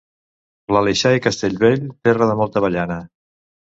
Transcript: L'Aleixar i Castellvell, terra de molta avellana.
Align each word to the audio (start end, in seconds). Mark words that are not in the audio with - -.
L'Aleixar 0.75 1.11
i 1.17 1.21
Castellvell, 1.27 1.85
terra 2.09 2.31
de 2.31 2.39
molta 2.43 2.63
avellana. 2.63 2.97